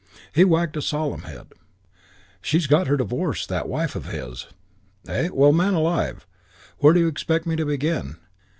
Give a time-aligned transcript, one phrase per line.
[0.33, 1.53] He wagged a solemn head:
[2.41, 4.47] "She's got her divorce, that wife of his....
[5.07, 5.29] "Eh?...
[5.31, 6.25] Well, man alive,
[6.79, 8.15] where do you expect me to begin?